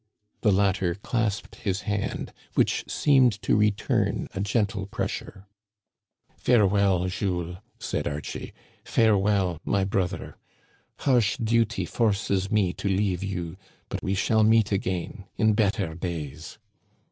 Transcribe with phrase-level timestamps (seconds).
[0.41, 5.45] The latter clasped his hand, which seemed to return a gentle pressure.
[6.35, 8.51] Farewell, Jules," said Archie.
[8.83, 10.37] Farewell, my brother.
[11.01, 13.57] Harsh duty forces me to leave you;
[13.89, 16.57] but we shall meet again, in better days."